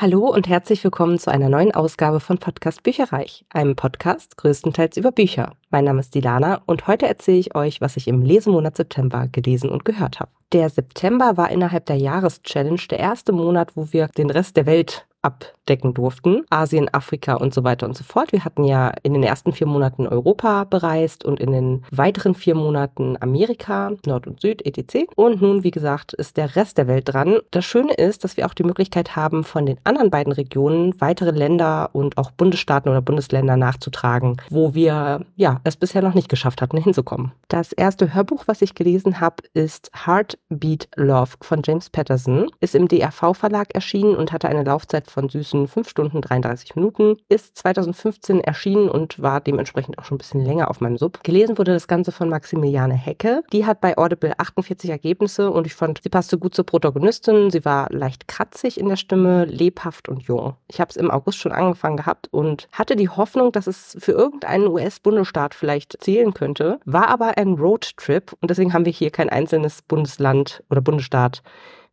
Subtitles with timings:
[0.00, 5.12] Hallo und herzlich willkommen zu einer neuen Ausgabe von Podcast Bücherreich, einem Podcast größtenteils über
[5.12, 5.52] Bücher.
[5.68, 9.68] Mein Name ist Dilana und heute erzähle ich euch, was ich im Lesemonat September gelesen
[9.68, 10.30] und gehört habe.
[10.52, 15.06] Der September war innerhalb der Jahreschallenge der erste Monat, wo wir den Rest der Welt
[15.22, 16.44] abdecken durften.
[16.50, 18.32] Asien, Afrika und so weiter und so fort.
[18.32, 22.54] Wir hatten ja in den ersten vier Monaten Europa bereist und in den weiteren vier
[22.54, 25.10] Monaten Amerika, Nord und Süd, etc.
[25.16, 27.40] Und nun, wie gesagt, ist der Rest der Welt dran.
[27.50, 31.30] Das Schöne ist, dass wir auch die Möglichkeit haben, von den anderen beiden Regionen weitere
[31.30, 36.62] Länder und auch Bundesstaaten oder Bundesländer nachzutragen, wo wir ja es bisher noch nicht geschafft
[36.62, 37.32] hatten, hinzukommen.
[37.48, 42.88] Das erste Hörbuch, was ich gelesen habe, ist Heartbeat Love von James Patterson, ist im
[42.88, 48.40] DRV Verlag erschienen und hatte eine Laufzeit von süßen 5 Stunden 33 Minuten, ist 2015
[48.40, 51.22] erschienen und war dementsprechend auch schon ein bisschen länger auf meinem Sub.
[51.22, 53.42] Gelesen wurde das Ganze von Maximiliane Hecke.
[53.52, 57.50] Die hat bei Audible 48 Ergebnisse und ich fand, sie passte gut zur Protagonistin.
[57.50, 60.54] Sie war leicht kratzig in der Stimme, lebhaft und jung.
[60.68, 64.12] Ich habe es im August schon angefangen gehabt und hatte die Hoffnung, dass es für
[64.12, 69.28] irgendeinen US-Bundesstaat vielleicht zählen könnte, war aber ein Roadtrip und deswegen haben wir hier kein
[69.28, 71.42] einzelnes Bundesland oder Bundesstaat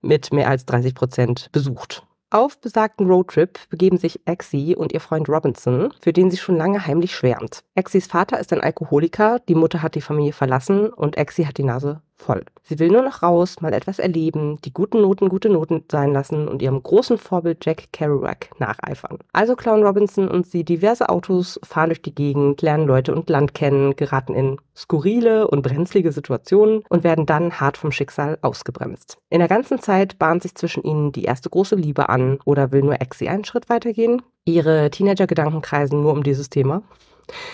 [0.01, 2.06] mit mehr als 30 Prozent besucht.
[2.29, 6.85] Auf besagten Roadtrip begeben sich Exie und ihr Freund Robinson, für den sie schon lange
[6.85, 7.63] heimlich schwärmt.
[7.73, 11.63] Exies Vater ist ein Alkoholiker, die Mutter hat die Familie verlassen und Exie hat die
[11.63, 12.43] Nase voll.
[12.63, 16.47] Sie will nur noch raus, mal etwas erleben, die guten Noten gute Noten sein lassen
[16.47, 19.19] und ihrem großen Vorbild Jack Kerouac nacheifern.
[19.31, 23.53] Also klauen Robinson und sie diverse Autos, fahren durch die Gegend, lernen Leute und Land
[23.53, 29.17] kennen, geraten in skurrile und brenzlige Situationen und werden dann hart vom Schicksal ausgebremst.
[29.29, 32.81] In der ganzen Zeit bahnt sich zwischen ihnen die erste große Liebe an oder will
[32.81, 34.21] nur Exi einen Schritt weitergehen?
[34.45, 36.83] Ihre Teenager-Gedanken kreisen nur um dieses Thema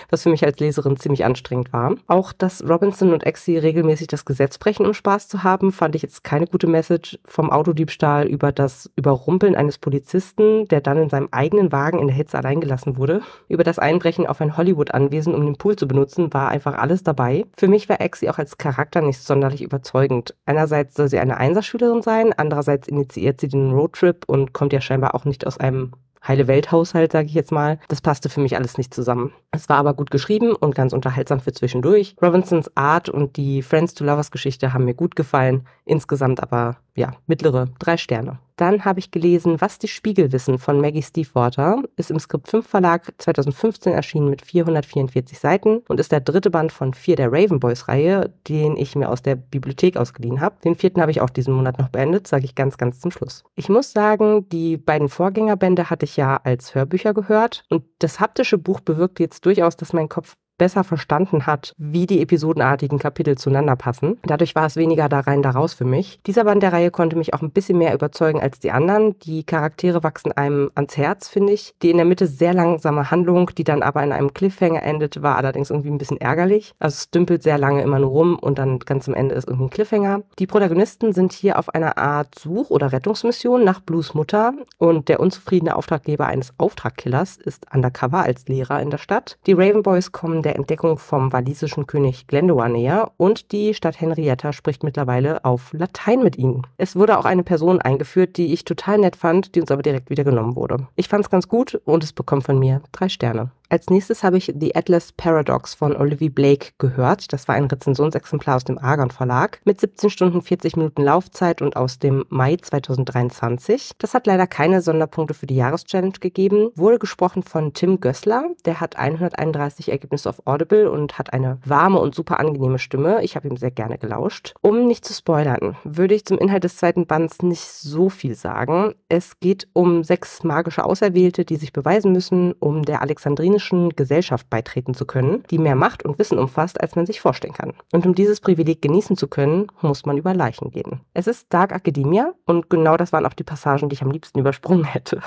[0.09, 1.95] was für mich als Leserin ziemlich anstrengend war.
[2.07, 6.01] Auch, dass Robinson und Exie regelmäßig das Gesetz brechen, um Spaß zu haben, fand ich
[6.01, 7.19] jetzt keine gute Message.
[7.25, 12.15] Vom Autodiebstahl über das Überrumpeln eines Polizisten, der dann in seinem eigenen Wagen in der
[12.15, 16.33] Hitze allein gelassen wurde, über das Einbrechen auf ein Hollywood-Anwesen, um den Pool zu benutzen,
[16.33, 17.45] war einfach alles dabei.
[17.55, 20.35] Für mich war Exie auch als Charakter nicht sonderlich überzeugend.
[20.45, 25.15] Einerseits soll sie eine Einserschülerin sein, andererseits initiiert sie den Roadtrip und kommt ja scheinbar
[25.15, 25.91] auch nicht aus einem
[26.27, 27.79] heile Welthaushalt, sage ich jetzt mal.
[27.87, 29.33] Das passte für mich alles nicht zusammen.
[29.51, 32.15] Es war aber gut geschrieben und ganz unterhaltsam für zwischendurch.
[32.21, 35.67] Robinsons Art und die Friends to Lovers Geschichte haben mir gut gefallen.
[35.85, 38.39] Insgesamt aber ja, mittlere drei Sterne.
[38.55, 42.67] Dann habe ich gelesen, Was die Spiegel wissen von Maggie Stiefwater, ist im Skript 5
[42.67, 47.59] Verlag 2015 erschienen mit 444 Seiten und ist der dritte Band von vier der Raven
[47.59, 50.57] Boys Reihe, den ich mir aus der Bibliothek ausgeliehen habe.
[50.63, 53.43] Den vierten habe ich auch diesen Monat noch beendet, sage ich ganz, ganz zum Schluss.
[53.55, 58.59] Ich muss sagen, die beiden Vorgängerbände hatte ich ja als Hörbücher gehört und das haptische
[58.59, 63.75] Buch bewirkt jetzt durchaus, dass mein Kopf besser verstanden hat, wie die episodenartigen Kapitel zueinander
[63.75, 64.17] passen.
[64.23, 66.19] Dadurch war es weniger da rein, da raus für mich.
[66.25, 69.17] Dieser Band der Reihe konnte mich auch ein bisschen mehr überzeugen als die anderen.
[69.19, 71.73] Die Charaktere wachsen einem ans Herz, finde ich.
[71.81, 75.37] Die in der Mitte sehr langsame Handlung, die dann aber in einem Cliffhanger endet, war
[75.37, 76.73] allerdings irgendwie ein bisschen ärgerlich.
[76.79, 79.65] Also es dümpelt sehr lange immer nur rum und dann ganz am Ende ist irgendwie
[79.65, 80.21] ein Cliffhanger.
[80.39, 85.19] Die Protagonisten sind hier auf einer Art Such- oder Rettungsmission nach Blues Mutter und der
[85.19, 89.37] unzufriedene Auftraggeber eines Auftragkillers ist undercover als Lehrer in der Stadt.
[89.47, 94.53] Die Raven Boys kommen der Entdeckung vom walisischen König Glendower näher und die Stadt Henrietta
[94.53, 96.67] spricht mittlerweile auf Latein mit ihnen.
[96.77, 100.09] Es wurde auch eine Person eingeführt, die ich total nett fand, die uns aber direkt
[100.09, 100.87] wieder genommen wurde.
[100.95, 103.51] Ich fand es ganz gut und es bekommt von mir drei Sterne.
[103.69, 107.33] Als nächstes habe ich The Atlas Paradox von Olivia Blake gehört.
[107.33, 111.75] Das war ein Rezensionsexemplar aus dem Argon Verlag mit 17 Stunden 40 Minuten Laufzeit und
[111.75, 113.93] aus dem Mai 2023.
[113.97, 116.69] Das hat leider keine Sonderpunkte für die Jahreschallenge gegeben.
[116.75, 118.45] Wurde gesprochen von Tim Gössler.
[118.65, 123.23] Der hat 131 Ergebnisse auf Audible und hat eine warme und super angenehme Stimme.
[123.23, 124.53] Ich habe ihm sehr gerne gelauscht.
[124.61, 128.93] Um nicht zu spoilern, würde ich zum Inhalt des zweiten Bands nicht so viel sagen.
[129.09, 134.49] Es geht um sechs magische Auserwählte, die sich beweisen müssen, um der alexandrinischen demokratischen Gesellschaft
[134.49, 137.73] beitreten zu können, die mehr Macht und Wissen umfasst, als man sich vorstellen kann.
[137.91, 141.01] Und um dieses Privileg genießen zu können, muss man über Leichen gehen.
[141.13, 144.39] Es ist Dark Academia und genau das waren auch die Passagen, die ich am liebsten
[144.39, 145.21] übersprungen hätte.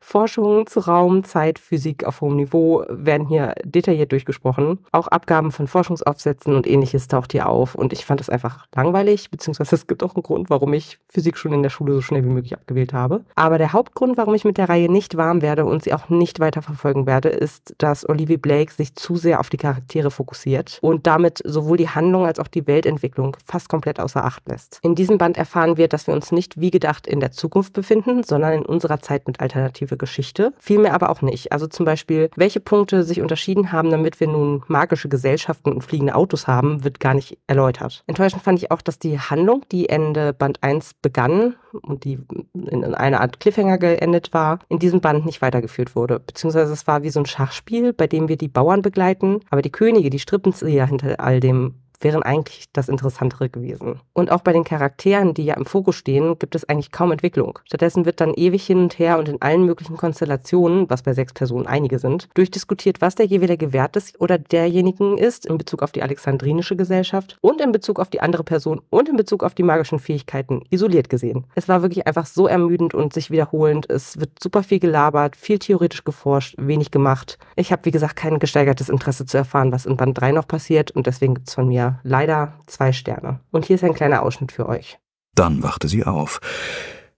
[0.00, 4.78] Forschungen zu Raum, Zeit, Physik auf hohem Niveau werden hier detailliert durchgesprochen.
[4.92, 9.30] Auch Abgaben von Forschungsaufsätzen und ähnliches taucht hier auf und ich fand es einfach langweilig,
[9.30, 12.24] beziehungsweise es gibt auch einen Grund, warum ich Physik schon in der Schule so schnell
[12.24, 13.24] wie möglich abgewählt habe.
[13.36, 16.40] Aber der Hauptgrund, warum ich mit der Reihe nicht warm werde und sie auch nicht
[16.40, 20.78] weiter verfolgen werde, ist, ist, dass Olivia Blake sich zu sehr auf die Charaktere fokussiert
[20.82, 24.78] und damit sowohl die Handlung als auch die Weltentwicklung fast komplett außer Acht lässt.
[24.82, 28.22] In diesem Band erfahren wir, dass wir uns nicht wie gedacht in der Zukunft befinden,
[28.22, 30.52] sondern in unserer Zeit mit alternativer Geschichte.
[30.58, 31.52] Vielmehr aber auch nicht.
[31.52, 36.14] Also zum Beispiel, welche Punkte sich unterschieden haben, damit wir nun magische Gesellschaften und fliegende
[36.14, 38.04] Autos haben, wird gar nicht erläutert.
[38.06, 42.18] Enttäuschend fand ich auch, dass die Handlung, die Ende Band 1 begann und die
[42.54, 46.20] in einer Art Cliffhanger geendet war, in diesem Band nicht weitergeführt wurde.
[46.20, 49.72] Beziehungsweise es war wie so ein Schachspiel, bei dem wir die Bauern begleiten, aber die
[49.72, 54.00] Könige, die Strippenzieher hinter all dem wären eigentlich das Interessantere gewesen.
[54.12, 57.58] Und auch bei den Charakteren, die ja im Fokus stehen, gibt es eigentlich kaum Entwicklung.
[57.64, 61.32] Stattdessen wird dann ewig hin und her und in allen möglichen Konstellationen, was bei sechs
[61.32, 65.92] Personen einige sind, durchdiskutiert, was der jeweilige Wert des oder derjenigen ist in Bezug auf
[65.92, 69.62] die alexandrinische Gesellschaft und in Bezug auf die andere Person und in Bezug auf die
[69.62, 71.46] magischen Fähigkeiten isoliert gesehen.
[71.54, 73.88] Es war wirklich einfach so ermüdend und sich wiederholend.
[73.90, 77.38] Es wird super viel gelabert, viel theoretisch geforscht, wenig gemacht.
[77.56, 80.90] Ich habe, wie gesagt, kein gesteigertes Interesse zu erfahren, was in Band 3 noch passiert
[80.92, 83.40] und deswegen gibt es von mir leider zwei Sterne.
[83.50, 84.98] Und hier ist ein kleiner Ausschnitt für euch.
[85.34, 86.40] Dann wachte sie auf.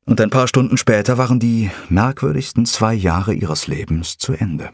[0.04, 4.70] Und ein paar Stunden später waren die merkwürdigsten zwei Jahre ihres Lebens zu Ende.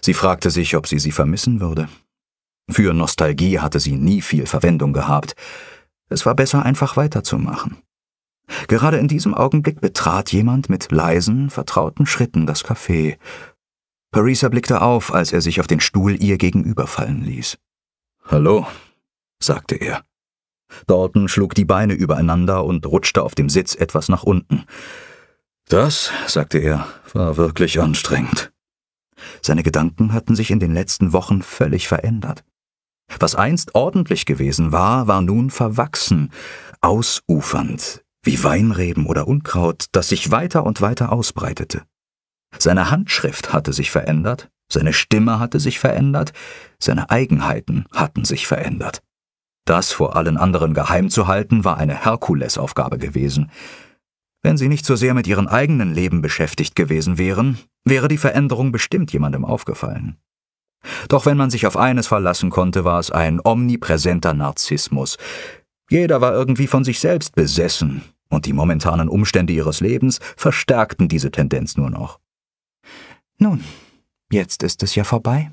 [0.00, 1.88] Sie fragte sich, ob sie sie vermissen würde.
[2.68, 5.34] Für Nostalgie hatte sie nie viel Verwendung gehabt.
[6.08, 7.78] Es war besser, einfach weiterzumachen.
[8.68, 13.18] Gerade in diesem Augenblick betrat jemand mit leisen, vertrauten Schritten das Café.
[14.12, 17.58] Parisa blickte auf, als er sich auf den Stuhl ihr gegenüberfallen ließ.
[18.24, 18.66] Hallo,
[19.40, 20.04] sagte er.
[20.86, 24.64] Dalton schlug die Beine übereinander und rutschte auf dem Sitz etwas nach unten.
[25.68, 28.52] Das, sagte er, war wirklich anstrengend.
[29.42, 32.44] Seine Gedanken hatten sich in den letzten Wochen völlig verändert.
[33.20, 36.32] Was einst ordentlich gewesen war, war nun verwachsen,
[36.80, 41.82] ausufernd, wie Weinreben oder Unkraut, das sich weiter und weiter ausbreitete.
[42.58, 46.32] Seine Handschrift hatte sich verändert, seine Stimme hatte sich verändert,
[46.78, 49.02] seine Eigenheiten hatten sich verändert.
[49.66, 53.50] Das vor allen anderen geheim zu halten, war eine Herkulesaufgabe gewesen.
[54.42, 58.70] Wenn sie nicht so sehr mit ihrem eigenen Leben beschäftigt gewesen wären, wäre die Veränderung
[58.72, 60.16] bestimmt jemandem aufgefallen.
[61.08, 65.18] Doch wenn man sich auf eines verlassen konnte, war es ein omnipräsenter Narzissmus.
[65.90, 71.32] Jeder war irgendwie von sich selbst besessen, und die momentanen Umstände ihres Lebens verstärkten diese
[71.32, 72.20] Tendenz nur noch.
[73.38, 73.64] Nun,
[74.30, 75.50] jetzt ist es ja vorbei,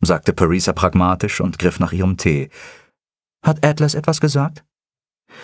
[0.00, 2.50] sagte Parisa pragmatisch und griff nach ihrem Tee.
[3.42, 4.64] Hat Atlas etwas gesagt?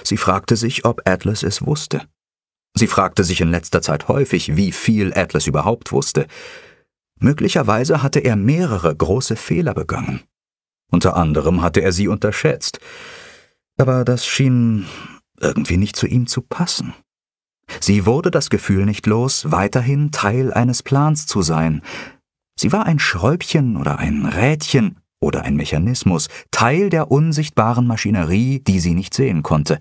[0.05, 2.03] Sie fragte sich, ob Atlas es wusste.
[2.75, 6.27] Sie fragte sich in letzter Zeit häufig, wie viel Atlas überhaupt wusste.
[7.19, 10.23] Möglicherweise hatte er mehrere große Fehler begangen.
[10.91, 12.79] Unter anderem hatte er sie unterschätzt.
[13.77, 14.87] Aber das schien
[15.41, 16.95] irgendwie nicht zu ihm zu passen.
[17.81, 21.83] Sie wurde das Gefühl nicht los, weiterhin Teil eines Plans zu sein.
[22.59, 28.81] Sie war ein Schräubchen oder ein Rädchen, oder ein Mechanismus, Teil der unsichtbaren Maschinerie, die
[28.81, 29.79] sie nicht sehen konnte.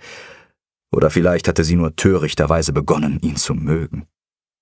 [0.91, 4.07] Oder vielleicht hatte sie nur törichterweise begonnen, ihn zu mögen.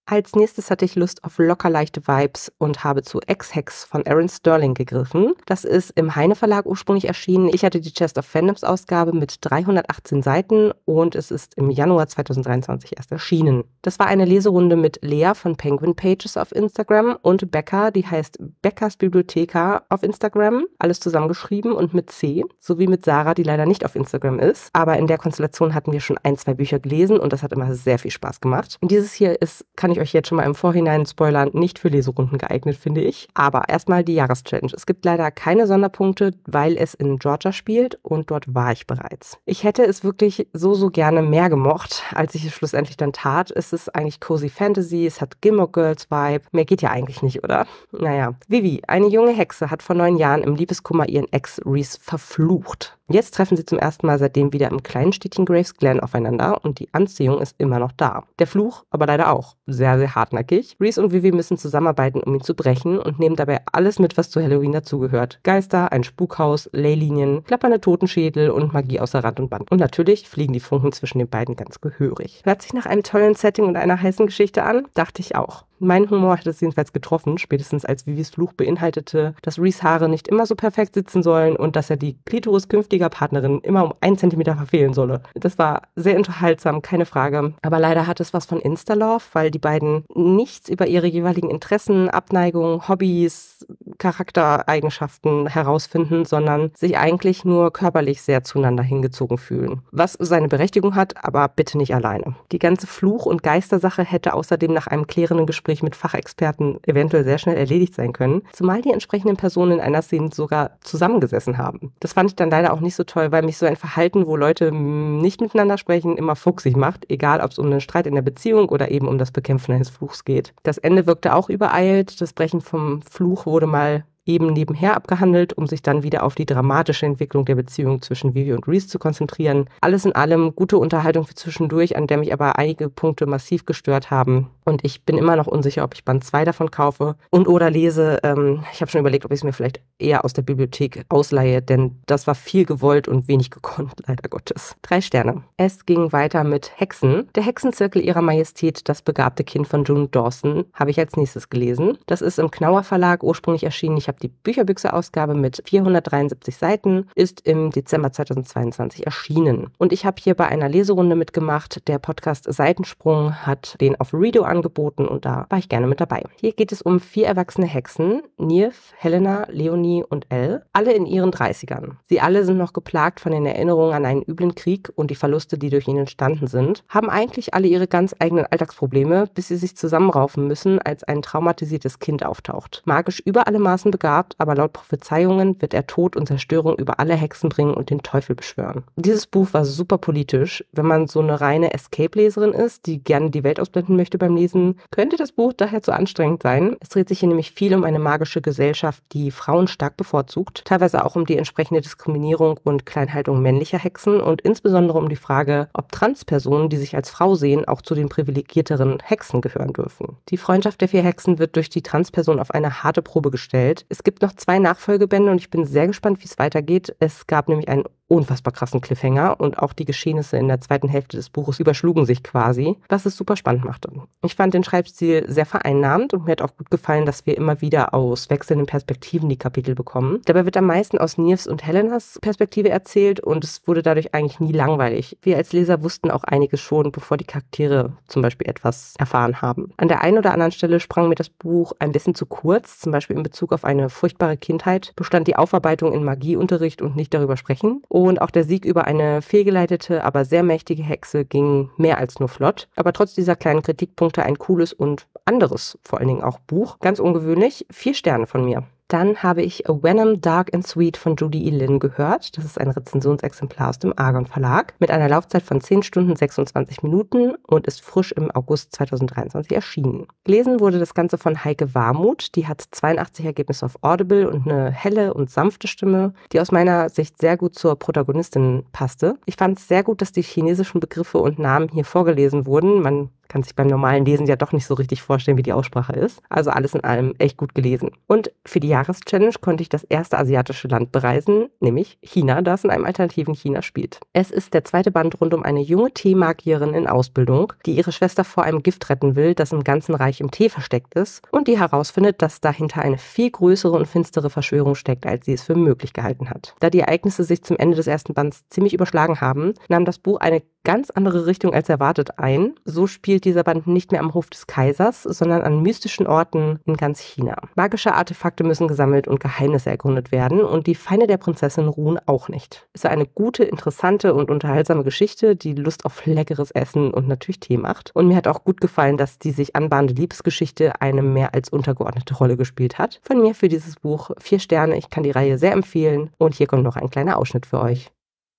[0.07, 4.29] Als nächstes hatte ich Lust auf locker leichte Vibes und habe zu Ex-Hex von Aaron
[4.29, 5.33] Sterling gegriffen.
[5.47, 7.49] Das ist im Heine Verlag ursprünglich erschienen.
[7.51, 12.05] Ich hatte die Chest of Fandoms Ausgabe mit 318 Seiten und es ist im Januar
[12.05, 13.63] 2023 erst erschienen.
[13.81, 18.37] Das war eine Leserunde mit Lea von Penguin Pages auf Instagram und Becca, die heißt
[18.61, 20.65] Beccas Bibliotheka auf Instagram.
[20.77, 24.69] Alles zusammengeschrieben und mit C, sowie mit Sarah, die leider nicht auf Instagram ist.
[24.73, 27.73] Aber in der Konstellation hatten wir schon ein, zwei Bücher gelesen und das hat immer
[27.73, 28.77] sehr viel Spaß gemacht.
[28.81, 31.80] Und dieses hier ist, kann ich ich euch jetzt schon mal im Vorhinein spoilern, nicht
[31.80, 33.27] für Leserunden geeignet, finde ich.
[33.33, 34.71] Aber erstmal die Jahreschallenge.
[34.75, 39.38] Es gibt leider keine Sonderpunkte, weil es in Georgia spielt und dort war ich bereits.
[39.45, 43.51] Ich hätte es wirklich so, so gerne mehr gemocht, als ich es schlussendlich dann tat.
[43.51, 46.45] Es ist eigentlich cozy Fantasy, es hat Gilmore Girls Vibe.
[46.51, 47.65] Mehr geht ja eigentlich nicht, oder?
[47.91, 48.36] Naja.
[48.48, 52.94] Vivi, eine junge Hexe, hat vor neun Jahren im Liebeskummer ihren Ex Reese verflucht.
[53.07, 56.79] Jetzt treffen sie zum ersten Mal seitdem wieder im kleinen Städtchen Graves Glen aufeinander und
[56.79, 58.24] die Anziehung ist immer noch da.
[58.39, 59.55] Der Fluch aber leider auch.
[59.67, 60.75] Sehr, sehr hartnäckig.
[60.79, 64.31] Reese und Vivi müssen zusammenarbeiten, um ihn zu brechen und nehmen dabei alles mit, was
[64.31, 65.39] zu Halloween dazugehört.
[65.43, 69.69] Geister, ein Spukhaus, Leylinien, klappernde Totenschädel und Magie außer Rand und Band.
[69.71, 72.41] Und natürlich fliegen die Funken zwischen den beiden ganz gehörig.
[72.43, 74.88] Hört sich nach einem tollen Setting und einer heißen Geschichte an?
[74.95, 75.65] Dachte ich auch.
[75.79, 80.29] Mein Humor hat es jedenfalls getroffen, spätestens als Vivis Fluch beinhaltete, dass Reese Haare nicht
[80.29, 84.17] immer so perfekt sitzen sollen und dass er die Klitoris künftiger Partnerin immer um einen
[84.17, 85.22] Zentimeter verfehlen solle.
[85.34, 87.53] Das war sehr unterhaltsam, keine Frage.
[87.62, 92.10] Aber leider hat es was von Instalove, weil die beiden nichts über ihre jeweiligen Interessen,
[92.10, 93.65] Abneigungen, Hobbys,
[93.98, 99.82] Charaktereigenschaften herausfinden, sondern sich eigentlich nur körperlich sehr zueinander hingezogen fühlen.
[99.91, 102.36] Was seine Berechtigung hat, aber bitte nicht alleine.
[102.53, 107.24] Die ganze Fluch- und Geistersache hätte außerdem nach einem klärenden Gespräch Gespräch mit Fachexperten eventuell
[107.24, 111.91] sehr schnell erledigt sein können, zumal die entsprechenden Personen in einer Szene sogar zusammengesessen haben.
[112.00, 114.36] Das fand ich dann leider auch nicht so toll, weil mich so ein Verhalten, wo
[114.36, 118.22] Leute nicht miteinander sprechen, immer fuchsig macht, egal ob es um einen Streit in der
[118.22, 120.53] Beziehung oder eben um das Bekämpfen eines Fluchs geht.
[120.62, 125.67] Das Ende wirkte auch übereilt, das Brechen vom Fluch wurde mal eben nebenher abgehandelt, um
[125.67, 129.70] sich dann wieder auf die dramatische Entwicklung der Beziehung zwischen Vivi und Reese zu konzentrieren.
[129.82, 134.12] Alles in allem gute Unterhaltung für zwischendurch, an der mich aber einige Punkte massiv gestört
[134.12, 134.50] haben.
[134.65, 138.20] Und ich bin immer noch unsicher, ob ich Band 2 davon kaufe und oder lese.
[138.24, 141.62] Ähm, ich habe schon überlegt, ob ich es mir vielleicht eher aus der Bibliothek ausleihe,
[141.62, 144.75] denn das war viel gewollt und wenig gekonnt, leider Gottes.
[144.82, 145.44] Drei Sterne.
[145.58, 147.29] Es ging weiter mit Hexen.
[147.36, 152.00] Der Hexenzirkel ihrer Majestät, das begabte Kind von June Dawson, habe ich als nächstes gelesen.
[152.08, 153.98] Das ist im Knauer Verlag ursprünglich erschienen.
[153.98, 159.72] Ich habe die Bücherbüchse-Ausgabe mit 473 Seiten, ist im Dezember 2022 erschienen.
[159.77, 161.88] Und ich habe hier bei einer Leserunde mitgemacht.
[161.88, 166.24] Der Podcast Seitensprung hat den auf Redo angeboten und da war ich gerne mit dabei.
[166.39, 171.31] Hier geht es um vier erwachsene Hexen, Nirf, Helena, Leonie und Elle, alle in ihren
[171.31, 171.95] 30ern.
[172.03, 175.57] Sie alle sind noch geplagt von den Erinnerungen an einen üblen Krieg und die Verluste,
[175.57, 179.75] die durch ihn entstanden sind, haben eigentlich alle ihre ganz eigenen Alltagsprobleme, bis sie sich
[179.75, 182.81] zusammenraufen müssen, als ein traumatisiertes Kind auftaucht.
[182.86, 187.00] Magisch über alle Maßen begabt begabt, aber laut Prophezeiungen wird er Tod und Zerstörung über
[187.00, 188.83] alle Hexen bringen und den Teufel beschwören.
[188.97, 190.63] Dieses Buch war super politisch.
[190.71, 194.79] Wenn man so eine reine Escape-Leserin ist, die gerne die Welt ausblenden möchte beim Lesen,
[194.91, 196.77] könnte das Buch daher zu anstrengend sein.
[196.81, 201.03] Es dreht sich hier nämlich viel um eine magische Gesellschaft, die Frauen stark bevorzugt, teilweise
[201.03, 205.91] auch um die entsprechende Diskriminierung und Kleinhaltung männlicher Hexen und insbesondere um die Frage, ob
[205.91, 210.17] Transpersonen, die sich als Frau sehen, auch zu den privilegierteren Hexen gehören dürfen.
[210.29, 213.85] Die Freundschaft der vier Hexen wird durch die Transperson auf eine harte Probe gestellt.
[213.95, 216.93] Es gibt noch zwei Nachfolgebände und ich bin sehr gespannt, wie es weitergeht.
[216.99, 221.17] Es gab nämlich einen unfassbar krassen Cliffhanger und auch die Geschehnisse in der zweiten Hälfte
[221.17, 223.91] des Buches überschlugen sich quasi, was es super spannend machte.
[224.24, 227.62] Ich fand den Schreibstil sehr vereinnahmend und mir hat auch gut gefallen, dass wir immer
[227.62, 230.21] wieder aus wechselnden Perspektiven die Kapitel bekommen.
[230.25, 234.39] Dabei wird am meisten aus Nirvs und Helenas Perspektive erzählt und es wurde dadurch eigentlich
[234.39, 235.17] nie langweilig.
[235.21, 239.71] Wir als Leser wussten auch einiges schon, bevor die Charaktere zum Beispiel etwas erfahren haben.
[239.77, 242.91] An der einen oder anderen Stelle sprang mir das Buch ein bisschen zu kurz, zum
[242.91, 247.38] Beispiel in Bezug auf eine furchtbare Kindheit, bestand die Aufarbeitung in Magieunterricht und nicht darüber
[247.38, 247.81] sprechen.
[247.95, 252.27] Und auch der Sieg über eine fehlgeleitete, aber sehr mächtige Hexe ging mehr als nur
[252.27, 252.67] flott.
[252.75, 256.77] Aber trotz dieser kleinen Kritikpunkte ein cooles und anderes, vor allen Dingen auch Buch.
[256.81, 257.65] Ganz ungewöhnlich.
[257.71, 258.65] Vier Sterne von mir.
[258.88, 261.50] Dann habe ich A Venom Dark and Sweet von Judy E.
[261.50, 262.38] Lynn gehört.
[262.38, 266.84] Das ist ein Rezensionsexemplar aus dem Argon Verlag mit einer Laufzeit von 10 Stunden 26
[266.84, 270.06] Minuten und ist frisch im August 2023 erschienen.
[270.24, 272.36] Gelesen wurde das Ganze von Heike Warmuth.
[272.36, 276.89] Die hat 82 Ergebnisse auf Audible und eine helle und sanfte Stimme, die aus meiner
[276.89, 279.18] Sicht sehr gut zur Protagonistin passte.
[279.25, 282.84] Ich fand es sehr gut, dass die chinesischen Begriffe und Namen hier vorgelesen wurden.
[282.84, 285.94] Man kann sich beim normalen Lesen ja doch nicht so richtig vorstellen, wie die Aussprache
[285.94, 286.22] ist.
[286.30, 287.92] Also alles in allem echt gut gelesen.
[288.08, 292.70] Und für die Jahreschallenge konnte ich das erste asiatische Land bereisen, nämlich China, das in
[292.70, 294.01] einem alternativen China spielt.
[294.12, 298.25] Es ist der zweite Band rund um eine junge Teemagierin in Ausbildung, die ihre Schwester
[298.25, 301.58] vor einem Gift retten will, das im ganzen Reich im Tee versteckt ist und die
[301.58, 305.94] herausfindet, dass dahinter eine viel größere und finstere Verschwörung steckt, als sie es für möglich
[305.94, 306.53] gehalten hat.
[306.60, 310.20] Da die Ereignisse sich zum Ende des ersten Bands ziemlich überschlagen haben, nahm das Buch
[310.20, 312.55] eine ganz andere Richtung als erwartet ein.
[312.65, 316.75] So spielt dieser Band nicht mehr am Hof des Kaisers, sondern an mystischen Orten in
[316.75, 317.38] ganz China.
[317.55, 322.29] Magische Artefakte müssen gesammelt und Geheimnisse ergründet werden und die Feinde der Prinzessin ruhen auch
[322.29, 322.67] nicht.
[322.74, 327.39] Es ist eine gute, interessante und unterhaltsame Geschichte, die Lust auf leckeres Essen und natürlich
[327.39, 327.91] Tee macht.
[327.95, 332.15] Und mir hat auch gut gefallen, dass die sich anbahnende Liebesgeschichte eine mehr als untergeordnete
[332.15, 333.00] Rolle gespielt hat.
[333.03, 334.77] Von mir für dieses Buch vier Sterne.
[334.77, 337.91] Ich kann die Reihe sehr empfehlen und hier kommt noch ein kleiner Ausschnitt für euch.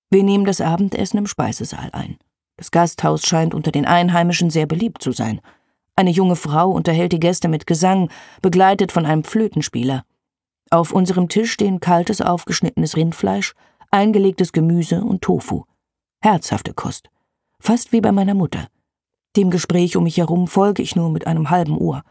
[0.09, 2.17] Wir nehmen das Abendessen im Speisesaal ein.
[2.55, 5.41] Das Gasthaus scheint unter den Einheimischen sehr beliebt zu sein.
[5.95, 8.09] Eine junge Frau unterhält die Gäste mit Gesang,
[8.41, 10.05] begleitet von einem Flötenspieler.
[10.69, 13.53] Auf unserem Tisch stehen kaltes aufgeschnittenes Rindfleisch,
[13.91, 15.63] eingelegtes Gemüse und Tofu.
[16.21, 17.09] Herzhafte Kost.
[17.59, 18.67] Fast wie bei meiner Mutter.
[19.35, 22.03] Dem Gespräch um mich herum folge ich nur mit einem halben Ohr.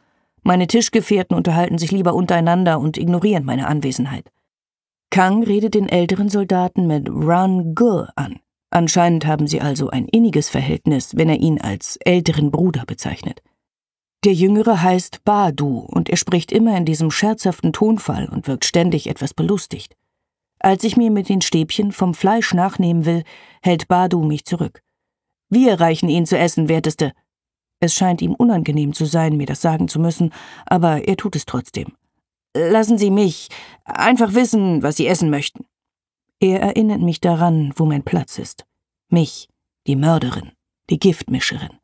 [0.43, 4.31] Meine Tischgefährten unterhalten sich lieber untereinander und ignorieren meine Anwesenheit.
[5.11, 8.41] Kang redet den älteren Soldaten mit Run Gu an.
[8.71, 13.43] Anscheinend haben sie also ein inniges Verhältnis, wenn er ihn als älteren Bruder bezeichnet.
[14.25, 19.09] Der Jüngere heißt Badu und er spricht immer in diesem scherzhaften Tonfall und wirkt ständig
[19.09, 19.97] etwas belustigt.
[20.59, 23.25] Als ich mir mit den Stäbchen vom Fleisch nachnehmen will,
[23.63, 24.83] hält Badu mich zurück.
[25.49, 27.13] Wir reichen Ihnen zu essen, Werteste.
[27.79, 30.33] Es scheint ihm unangenehm zu sein, mir das sagen zu müssen,
[30.65, 31.93] aber er tut es trotzdem.
[32.57, 33.49] Lassen Sie mich
[33.85, 35.67] einfach wissen, was Sie essen möchten.
[36.41, 38.67] Er erinnert mich daran, wo mein Platz ist.
[39.09, 39.49] Mich,
[39.87, 40.53] die Mörderin,
[40.91, 41.79] die Giftmischerin.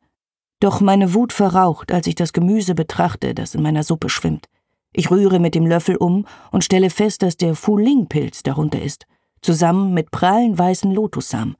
[0.63, 4.47] Doch meine Wut verraucht, als ich das Gemüse betrachte, das in meiner Suppe schwimmt.
[4.93, 9.05] Ich rühre mit dem Löffel um und stelle fest, dass der Fu-Ling-Pilz darunter ist,
[9.41, 11.57] zusammen mit prallen weißen Lotussamen.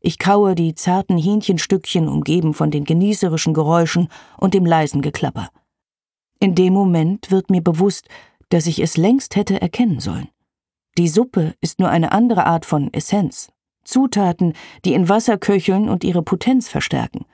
[0.00, 5.48] Ich kaue die zarten Hähnchenstückchen, umgeben von den genießerischen Geräuschen und dem leisen Geklapper.
[6.38, 8.08] In dem Moment wird mir bewusst,
[8.50, 10.28] dass ich es längst hätte erkennen sollen.
[10.98, 13.48] Die Suppe ist nur eine andere Art von Essenz,
[13.84, 14.52] Zutaten,
[14.84, 17.24] die in Wasser köcheln und ihre Potenz verstärken.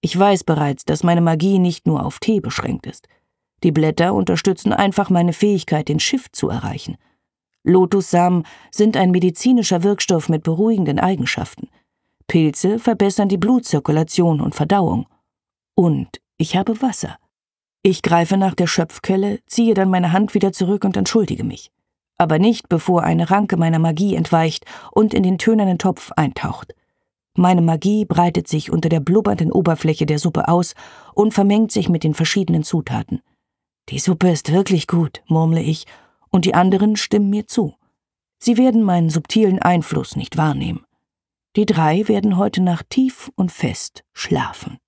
[0.00, 3.08] Ich weiß bereits, dass meine Magie nicht nur auf Tee beschränkt ist.
[3.64, 6.96] Die Blätter unterstützen einfach meine Fähigkeit, den Schiff zu erreichen.
[7.64, 11.68] Lotussamen sind ein medizinischer Wirkstoff mit beruhigenden Eigenschaften.
[12.28, 15.06] Pilze verbessern die Blutzirkulation und Verdauung.
[15.74, 17.18] Und ich habe Wasser.
[17.82, 21.70] Ich greife nach der Schöpfkelle, ziehe dann meine Hand wieder zurück und entschuldige mich.
[22.16, 26.74] Aber nicht, bevor eine Ranke meiner Magie entweicht und in den tönernen Topf eintaucht.
[27.38, 30.74] Meine Magie breitet sich unter der blubbernden Oberfläche der Suppe aus
[31.14, 33.22] und vermengt sich mit den verschiedenen Zutaten.
[33.90, 35.86] Die Suppe ist wirklich gut, murmle ich,
[36.30, 37.76] und die anderen stimmen mir zu.
[38.40, 40.84] Sie werden meinen subtilen Einfluss nicht wahrnehmen.
[41.54, 44.78] Die drei werden heute Nacht tief und fest schlafen.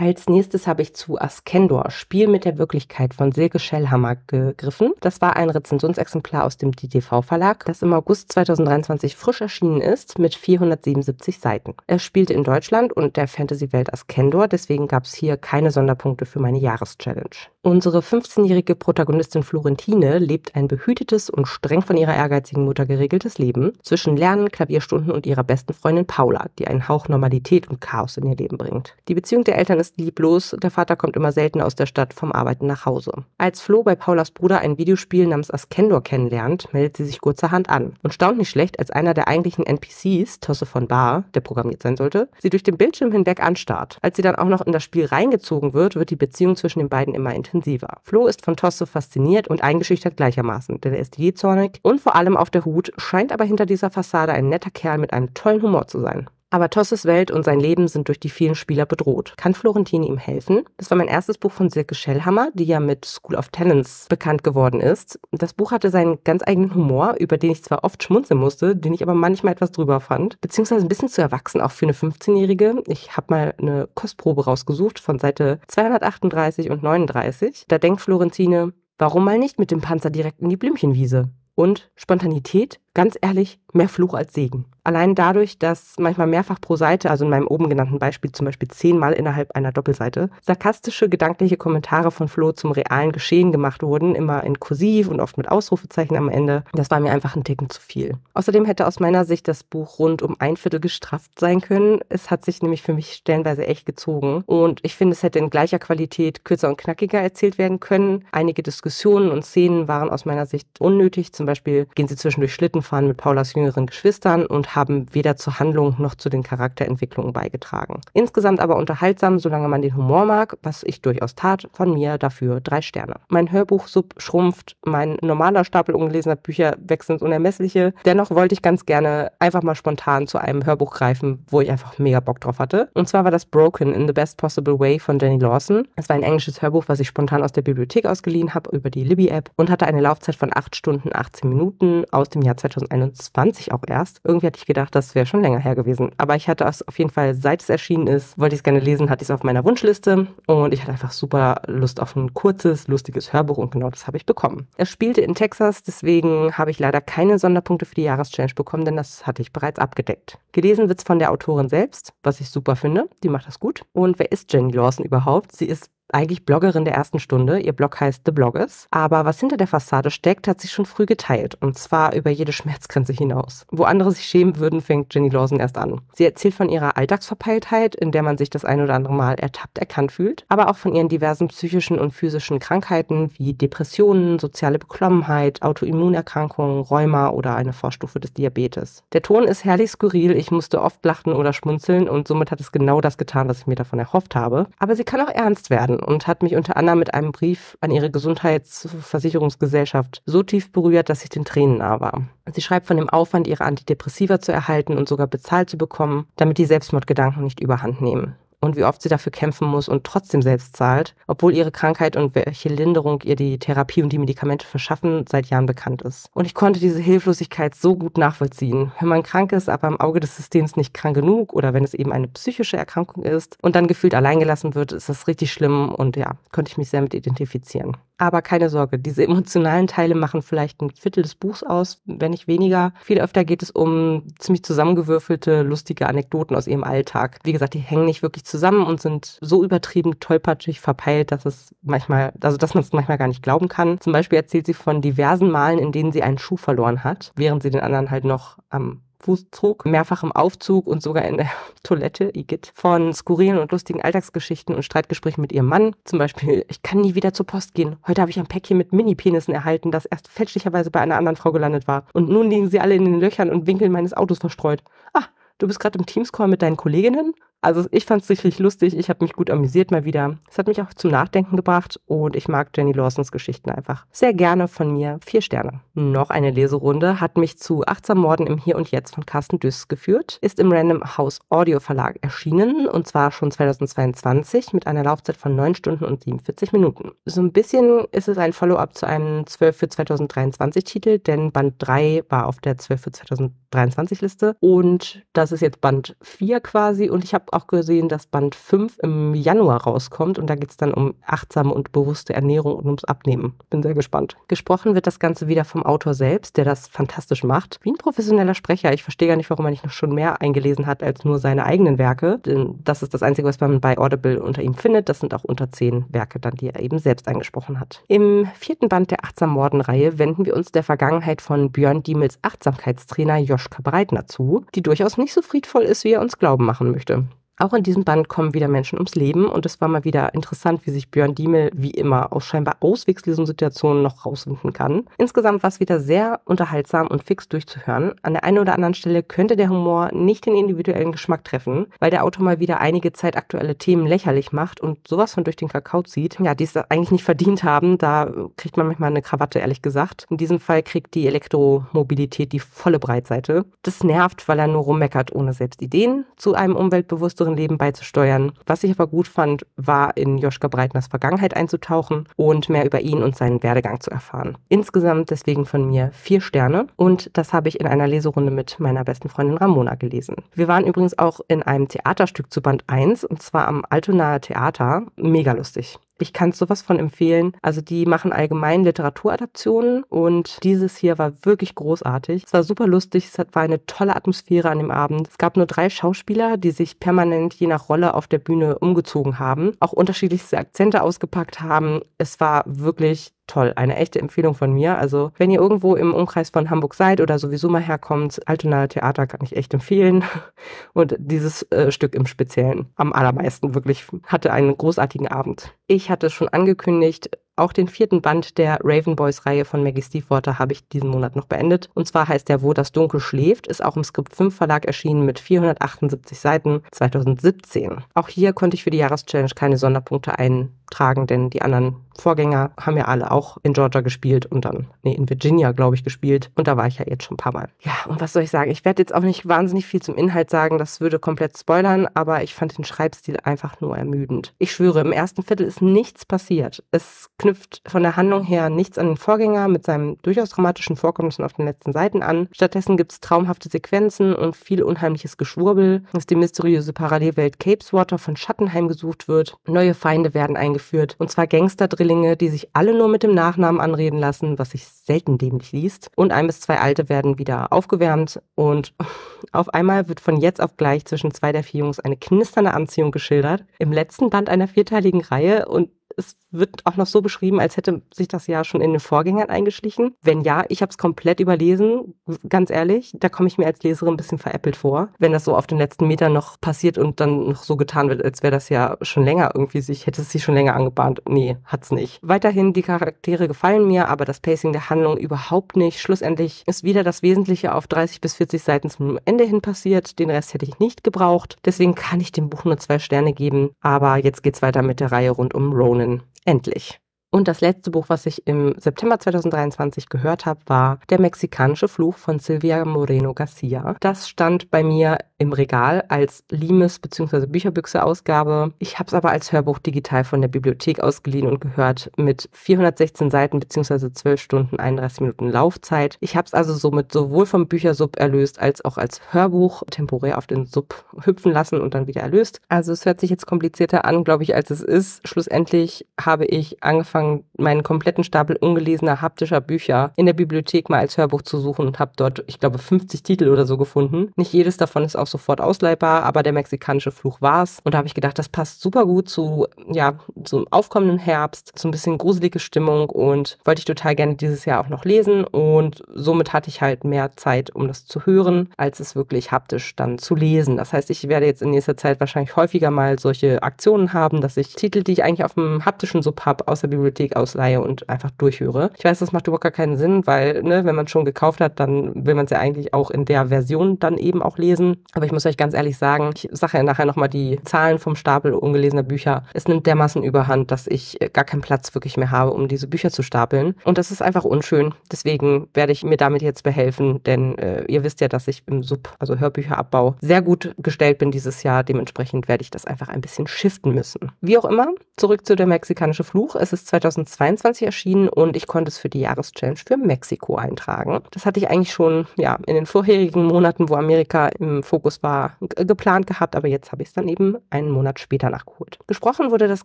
[0.00, 4.94] Als nächstes habe ich zu Askendor, Spiel mit der Wirklichkeit von Silke Schellhammer gegriffen.
[5.00, 10.18] Das war ein Rezensionsexemplar aus dem DTV Verlag, das im August 2023 frisch erschienen ist
[10.18, 11.74] mit 477 Seiten.
[11.86, 16.40] Es spielte in Deutschland und der Fantasy-Welt Askendor, deswegen gab es hier keine Sonderpunkte für
[16.40, 17.50] meine Jahreschallenge.
[17.62, 23.76] Unsere 15-jährige Protagonistin Florentine lebt ein behütetes und streng von ihrer ehrgeizigen Mutter geregeltes Leben
[23.82, 28.24] zwischen Lernen, Klavierstunden und ihrer besten Freundin Paula, die einen Hauch Normalität und Chaos in
[28.24, 28.96] ihr Leben bringt.
[29.08, 32.14] Die Beziehung der Eltern ist ist lieblos, der Vater kommt immer selten aus der Stadt
[32.14, 33.12] vom Arbeiten nach Hause.
[33.38, 37.94] Als Flo bei Paulas Bruder ein Videospiel namens Askendor kennenlernt, meldet sie sich kurzerhand an
[38.02, 41.96] und staunt nicht schlecht, als einer der eigentlichen NPCs, Tosse von Bar, der programmiert sein
[41.96, 43.98] sollte, sie durch den Bildschirm hinweg anstarrt.
[44.02, 46.88] Als sie dann auch noch in das Spiel reingezogen wird, wird die Beziehung zwischen den
[46.88, 47.98] beiden immer intensiver.
[48.02, 52.14] Flo ist von Tosse fasziniert und eingeschüchtert gleichermaßen, denn er ist je zornig und vor
[52.14, 55.62] allem auf der Hut, scheint aber hinter dieser Fassade ein netter Kerl mit einem tollen
[55.62, 56.28] Humor zu sein.
[56.52, 59.34] Aber Tosses Welt und sein Leben sind durch die vielen Spieler bedroht.
[59.36, 60.64] Kann Florentine ihm helfen?
[60.78, 64.42] Das war mein erstes Buch von Silke Schellhammer, die ja mit School of Talents bekannt
[64.42, 65.20] geworden ist.
[65.30, 68.92] Das Buch hatte seinen ganz eigenen Humor, über den ich zwar oft schmunzeln musste, den
[68.92, 72.82] ich aber manchmal etwas drüber fand, beziehungsweise ein bisschen zu erwachsen, auch für eine 15-Jährige.
[72.88, 77.66] Ich habe mal eine Kostprobe rausgesucht von Seite 238 und 39.
[77.68, 81.30] Da denkt Florentine, warum mal nicht mit dem Panzer direkt in die Blümchenwiese?
[81.54, 84.64] Und Spontanität, ganz ehrlich, mehr Fluch als Segen.
[84.82, 88.68] Allein dadurch, dass manchmal mehrfach pro Seite, also in meinem oben genannten Beispiel zum Beispiel
[88.68, 94.42] zehnmal innerhalb einer Doppelseite, sarkastische gedankliche Kommentare von Flo zum realen Geschehen gemacht wurden, immer
[94.42, 97.80] in Kursiv und oft mit Ausrufezeichen am Ende, das war mir einfach ein Ticken zu
[97.80, 98.16] viel.
[98.34, 102.00] Außerdem hätte aus meiner Sicht das Buch rund um ein Viertel gestrafft sein können.
[102.08, 105.50] Es hat sich nämlich für mich stellenweise echt gezogen und ich finde, es hätte in
[105.50, 108.24] gleicher Qualität kürzer und knackiger erzählt werden können.
[108.32, 111.32] Einige Diskussionen und Szenen waren aus meiner Sicht unnötig.
[111.32, 115.58] Zum Beispiel gehen sie zwischendurch Schlitten fahren mit Paulas jüngeren Geschwistern und haben weder zur
[115.58, 118.00] Handlung noch zu den Charakterentwicklungen beigetragen.
[118.12, 122.60] Insgesamt aber unterhaltsam, solange man den Humor mag, was ich durchaus tat, von mir dafür
[122.60, 123.14] drei Sterne.
[123.28, 127.94] Mein Hörbuch-Sub schrumpft, mein normaler Stapel ungelesener Bücher wächst ins Unermessliche.
[128.04, 131.98] Dennoch wollte ich ganz gerne einfach mal spontan zu einem Hörbuch greifen, wo ich einfach
[131.98, 132.90] mega Bock drauf hatte.
[132.94, 135.86] Und zwar war das Broken in the Best Possible Way von Jenny Lawson.
[135.96, 139.04] Es war ein englisches Hörbuch, was ich spontan aus der Bibliothek ausgeliehen habe über die
[139.04, 143.82] Libby-App und hatte eine Laufzeit von 8 Stunden 18 Minuten aus dem Jahr 2021 auch
[143.86, 144.20] erst.
[144.24, 146.10] Irgendwie hatte ich gedacht, das wäre schon länger her gewesen.
[146.16, 148.80] Aber ich hatte es auf jeden Fall, seit es erschienen ist, wollte ich es gerne
[148.80, 152.34] lesen, hatte ich es auf meiner Wunschliste und ich hatte einfach super Lust auf ein
[152.34, 154.68] kurzes, lustiges Hörbuch und genau das habe ich bekommen.
[154.76, 158.96] Es spielte in Texas, deswegen habe ich leider keine Sonderpunkte für die Jahreschallenge bekommen, denn
[158.96, 160.38] das hatte ich bereits abgedeckt.
[160.52, 163.08] Gelesen wird es von der Autorin selbst, was ich super finde.
[163.22, 163.82] Die macht das gut.
[163.92, 165.52] Und wer ist Jenny Lawson überhaupt?
[165.52, 167.60] Sie ist eigentlich Bloggerin der ersten Stunde.
[167.60, 168.86] Ihr Blog heißt The Bloggers.
[168.90, 171.56] Aber was hinter der Fassade steckt, hat sie schon früh geteilt.
[171.60, 173.66] Und zwar über jede Schmerzgrenze hinaus.
[173.70, 176.00] Wo andere sich schämen würden, fängt Jenny Lawson erst an.
[176.14, 179.78] Sie erzählt von ihrer Alltagsverpeiltheit, in der man sich das ein oder andere Mal ertappt
[179.78, 180.44] erkannt fühlt.
[180.48, 187.28] Aber auch von ihren diversen psychischen und physischen Krankheiten wie Depressionen, soziale Beklommenheit, Autoimmunerkrankungen, Rheuma
[187.30, 189.04] oder eine Vorstufe des Diabetes.
[189.12, 190.32] Der Ton ist herrlich skurril.
[190.32, 193.66] Ich musste oft lachen oder schmunzeln und somit hat es genau das getan, was ich
[193.66, 194.66] mir davon erhofft habe.
[194.78, 197.90] Aber sie kann auch ernst werden und hat mich unter anderem mit einem Brief an
[197.90, 202.22] ihre Gesundheitsversicherungsgesellschaft so tief berührt, dass ich den Tränen nah war.
[202.52, 206.58] Sie schreibt von dem Aufwand, ihre Antidepressiva zu erhalten und sogar bezahlt zu bekommen, damit
[206.58, 208.36] die Selbstmordgedanken nicht überhand nehmen.
[208.60, 212.34] Und wie oft sie dafür kämpfen muss und trotzdem selbst zahlt, obwohl ihre Krankheit und
[212.34, 216.28] welche Linderung ihr die Therapie und die Medikamente verschaffen seit Jahren bekannt ist.
[216.34, 218.92] Und ich konnte diese Hilflosigkeit so gut nachvollziehen.
[219.00, 221.94] Wenn man krank ist, aber im Auge des Systems nicht krank genug oder wenn es
[221.94, 226.16] eben eine psychische Erkrankung ist und dann gefühlt alleingelassen wird, ist das richtig schlimm und
[226.16, 227.96] ja, konnte ich mich sehr mit identifizieren.
[228.20, 232.46] Aber keine Sorge, diese emotionalen Teile machen vielleicht ein Viertel des Buchs aus, wenn nicht
[232.46, 232.92] weniger.
[233.02, 237.38] Viel öfter geht es um ziemlich zusammengewürfelte, lustige Anekdoten aus ihrem Alltag.
[237.44, 241.74] Wie gesagt, die hängen nicht wirklich zusammen und sind so übertrieben tollpatschig verpeilt, dass es
[241.80, 243.98] manchmal, also dass man es manchmal gar nicht glauben kann.
[244.02, 247.62] Zum Beispiel erzählt sie von diversen Malen, in denen sie einen Schuh verloren hat, während
[247.62, 251.50] sie den anderen halt noch am Fußzug, mehrfach im Aufzug und sogar in der
[251.82, 255.94] Toilette, Igitt, von skurrilen und lustigen Alltagsgeschichten und Streitgesprächen mit ihrem Mann.
[256.04, 257.96] Zum Beispiel, ich kann nie wieder zur Post gehen.
[258.06, 261.52] Heute habe ich ein Päckchen mit Mini-Penissen erhalten, das erst fälschlicherweise bei einer anderen Frau
[261.52, 262.06] gelandet war.
[262.12, 264.82] Und nun liegen sie alle in den Löchern und Winkeln meines Autos verstreut.
[265.12, 265.24] Ah,
[265.58, 267.34] du bist gerade im Teamscall mit deinen Kolleginnen?
[267.62, 270.38] Also ich fand es richtig lustig, ich habe mich gut amüsiert mal wieder.
[270.48, 274.06] Es hat mich auch zum Nachdenken gebracht und ich mag Jenny Lawsons Geschichten einfach.
[274.10, 275.80] Sehr gerne von mir vier Sterne.
[275.92, 279.88] Noch eine Leserunde hat mich zu Achtsam Morden im Hier und Jetzt von Carsten Düss
[279.88, 285.36] geführt, ist im Random House Audio Verlag erschienen und zwar schon 2022 mit einer Laufzeit
[285.36, 287.12] von 9 Stunden und 47 Minuten.
[287.26, 291.74] So ein bisschen ist es ein Follow-up zu einem 12 für 2023 Titel, denn Band
[291.78, 297.10] 3 war auf der 12 für 2023 Liste und das ist jetzt Band 4 quasi
[297.10, 300.76] und ich habe auch gesehen, dass Band 5 im Januar rauskommt und da geht es
[300.76, 303.54] dann um achtsame und bewusste Ernährung und ums Abnehmen.
[303.70, 304.36] Bin sehr gespannt.
[304.48, 307.78] Gesprochen wird das Ganze wieder vom Autor selbst, der das fantastisch macht.
[307.82, 308.92] Wie ein professioneller Sprecher.
[308.92, 311.64] Ich verstehe gar nicht, warum er nicht noch schon mehr eingelesen hat als nur seine
[311.64, 312.38] eigenen Werke.
[312.38, 315.08] Denn das ist das Einzige, was man bei Audible unter ihm findet.
[315.08, 318.02] Das sind auch unter zehn Werke dann, die er eben selbst eingesprochen hat.
[318.08, 323.38] Im vierten Band der Achtsam Morden-Reihe wenden wir uns der Vergangenheit von Björn Diemels Achtsamkeitstrainer
[323.38, 327.24] Joschka Breitner zu, die durchaus nicht so friedvoll ist, wie er uns glauben machen möchte.
[327.60, 330.86] Auch in diesem Band kommen wieder Menschen ums Leben und es war mal wieder interessant,
[330.86, 335.04] wie sich Björn Diemel wie immer aus scheinbar ausweglosen Situationen noch rauswinden kann.
[335.18, 338.14] Insgesamt war es wieder sehr unterhaltsam und fix durchzuhören.
[338.22, 342.10] An der einen oder anderen Stelle könnte der Humor nicht den individuellen Geschmack treffen, weil
[342.10, 346.02] der Autor mal wieder einige zeitaktuelle Themen lächerlich macht und sowas von durch den Kakao
[346.02, 347.98] zieht, ja, die es eigentlich nicht verdient haben.
[347.98, 350.26] Da kriegt man manchmal eine Krawatte, ehrlich gesagt.
[350.30, 353.66] In diesem Fall kriegt die Elektromobilität die volle Breitseite.
[353.82, 358.52] Das nervt, weil er nur rummeckert, ohne selbst Ideen zu einem umweltbewussteren weiteren Leben beizusteuern.
[358.66, 363.22] Was ich aber gut fand, war in Joschka Breitners Vergangenheit einzutauchen und mehr über ihn
[363.22, 364.56] und seinen Werdegang zu erfahren.
[364.68, 369.04] Insgesamt deswegen von mir vier Sterne und das habe ich in einer Leserunde mit meiner
[369.04, 370.36] besten Freundin Ramona gelesen.
[370.54, 375.02] Wir waren übrigens auch in einem Theaterstück zu Band 1 und zwar am Altonaer Theater.
[375.16, 375.98] Mega lustig.
[376.20, 377.52] Ich kann sowas von empfehlen.
[377.62, 382.44] Also die machen allgemein Literaturadaptionen und dieses hier war wirklich großartig.
[382.46, 385.28] Es war super lustig, es war eine tolle Atmosphäre an dem Abend.
[385.28, 389.38] Es gab nur drei Schauspieler, die sich permanent je nach Rolle auf der Bühne umgezogen
[389.38, 392.00] haben, auch unterschiedlichste Akzente ausgepackt haben.
[392.18, 393.72] Es war wirklich toll.
[393.76, 394.96] Eine echte Empfehlung von mir.
[394.96, 399.26] Also, wenn ihr irgendwo im Umkreis von Hamburg seid oder sowieso mal herkommt, Altonaer Theater
[399.26, 400.24] kann ich echt empfehlen.
[400.92, 405.74] Und dieses äh, Stück im Speziellen am allermeisten wirklich hatte einen großartigen Abend.
[405.86, 410.58] Ich hatte schon angekündigt, auch den vierten Band der Raven Boys Reihe von Maggie Stiefwater
[410.58, 411.90] habe ich diesen Monat noch beendet.
[411.92, 415.26] Und zwar heißt der Wo das Dunkel schläft, ist auch im Skript 5 Verlag erschienen
[415.26, 417.98] mit 478 Seiten 2017.
[418.14, 422.96] Auch hier konnte ich für die Jahreschallenge keine Sonderpunkte eintragen, denn die anderen Vorgänger haben
[422.96, 426.50] ja alle auch in Georgia gespielt und dann, nee, in Virginia, glaube ich, gespielt.
[426.54, 427.68] Und da war ich ja jetzt schon ein paar Mal.
[427.80, 428.70] Ja, und was soll ich sagen?
[428.70, 432.42] Ich werde jetzt auch nicht wahnsinnig viel zum Inhalt sagen, das würde komplett spoilern, aber
[432.42, 434.54] ich fand den Schreibstil einfach nur ermüdend.
[434.58, 436.82] Ich schwöre, im ersten Viertel ist nichts passiert.
[436.90, 441.44] Es knüpft von der Handlung her nichts an den Vorgänger mit seinem durchaus dramatischen Vorkommnissen
[441.44, 442.48] auf den letzten Seiten an.
[442.52, 448.36] Stattdessen gibt es traumhafte Sequenzen und viel unheimliches Geschwurbel, dass die mysteriöse Parallelwelt Capeswater von
[448.36, 449.56] Schattenheim gesucht wird.
[449.66, 453.80] Neue Feinde werden eingeführt und zwar Gangster-Drilling Neulinge, die sich alle nur mit dem Nachnamen
[453.80, 456.10] anreden lassen, was sich selten dämlich liest.
[456.16, 458.94] Und ein bis zwei Alte werden wieder aufgewärmt und
[459.52, 463.12] auf einmal wird von jetzt auf gleich zwischen zwei der vier Jungs eine knisternde Anziehung
[463.12, 463.64] geschildert.
[463.78, 465.90] Im letzten Band einer vierteiligen Reihe und
[466.20, 469.48] es wird auch noch so beschrieben, als hätte sich das ja schon in den Vorgängern
[469.48, 470.14] eingeschlichen.
[470.22, 472.14] Wenn ja, ich habe es komplett überlesen,
[472.48, 473.12] ganz ehrlich.
[473.18, 475.78] Da komme ich mir als Leserin ein bisschen veräppelt vor, wenn das so auf den
[475.78, 479.24] letzten Metern noch passiert und dann noch so getan wird, als wäre das ja schon
[479.24, 481.22] länger irgendwie sich, hätte es sich schon länger angebahnt.
[481.28, 482.18] Nee, hat's nicht.
[482.22, 486.00] Weiterhin, die Charaktere gefallen mir, aber das Pacing der Handlung überhaupt nicht.
[486.00, 490.18] Schlussendlich ist wieder das Wesentliche auf 30 bis 40 Seiten zum Ende hin passiert.
[490.18, 491.56] Den Rest hätte ich nicht gebraucht.
[491.64, 493.70] Deswegen kann ich dem Buch nur zwei Sterne geben.
[493.80, 496.09] Aber jetzt geht's weiter mit der Reihe rund um Ronan.
[496.46, 497.00] Endlich.
[497.32, 502.16] Und das letzte Buch, was ich im September 2023 gehört habe, war Der mexikanische Fluch
[502.16, 503.94] von Silvia Moreno Garcia.
[504.00, 507.46] Das stand bei mir im Regal als Limes bzw.
[507.46, 508.72] Bücherbüchse-Ausgabe.
[508.78, 513.30] Ich habe es aber als Hörbuch digital von der Bibliothek ausgeliehen und gehört mit 416
[513.30, 514.12] Seiten bzw.
[514.12, 516.18] 12 Stunden 31 Minuten Laufzeit.
[516.20, 520.46] Ich habe es also somit sowohl vom Büchersub erlöst als auch als Hörbuch temporär auf
[520.46, 522.60] den Sub hüpfen lassen und dann wieder erlöst.
[522.68, 525.26] Also es hört sich jetzt komplizierter an, glaube ich, als es ist.
[525.26, 531.00] Schlussendlich habe ich angefangen, angefangen, meinen kompletten Stapel ungelesener haptischer Bücher in der Bibliothek mal
[531.00, 534.32] als Hörbuch zu suchen und habe dort, ich glaube, 50 Titel oder so gefunden.
[534.36, 537.80] Nicht jedes davon ist auch sofort ausleihbar, aber der mexikanische Fluch war es.
[537.84, 541.88] Und da habe ich gedacht, das passt super gut zu, ja, zum aufkommenden Herbst, zu
[541.88, 545.44] ein bisschen gruselige Stimmung und wollte ich total gerne dieses Jahr auch noch lesen.
[545.44, 549.94] Und somit hatte ich halt mehr Zeit, um das zu hören, als es wirklich haptisch
[549.96, 550.76] dann zu lesen.
[550.76, 554.56] Das heißt, ich werde jetzt in nächster Zeit wahrscheinlich häufiger mal solche Aktionen haben, dass
[554.56, 557.80] ich Titel, die ich eigentlich auf dem haptischen Sub habe, aus der Bibliothek Bibliothek ausleihe
[557.80, 558.90] und einfach durchhöre.
[558.96, 561.80] Ich weiß, das macht überhaupt gar keinen Sinn, weil, ne, wenn man schon gekauft hat,
[561.80, 565.04] dann will man es ja eigentlich auch in der Version dann eben auch lesen.
[565.12, 568.16] Aber ich muss euch ganz ehrlich sagen, ich sage ja nachher nochmal die Zahlen vom
[568.16, 569.44] Stapel ungelesener Bücher.
[569.54, 573.10] Es nimmt dermaßen überhand, dass ich gar keinen Platz wirklich mehr habe, um diese Bücher
[573.10, 573.74] zu stapeln.
[573.84, 574.94] Und das ist einfach unschön.
[575.10, 578.82] Deswegen werde ich mir damit jetzt behelfen, denn äh, ihr wisst ja, dass ich im
[578.82, 581.82] Sub, also Hörbücherabbau, sehr gut gestellt bin dieses Jahr.
[581.82, 584.32] Dementsprechend werde ich das einfach ein bisschen shiften müssen.
[584.40, 586.54] Wie auch immer, zurück zu der mexikanische Fluch.
[586.54, 591.20] Es ist 2022 erschienen und ich konnte es für die Jahreschallenge für Mexiko eintragen.
[591.30, 595.56] Das hatte ich eigentlich schon ja, in den vorherigen Monaten, wo Amerika im Fokus war,
[595.60, 598.98] geplant gehabt, aber jetzt habe ich es dann eben einen Monat später nachgeholt.
[599.06, 599.84] Gesprochen wurde das